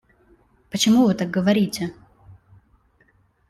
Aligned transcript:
Почему 0.71 1.05
Вы 1.05 1.13
так 1.13 1.29
говорите? 1.29 1.93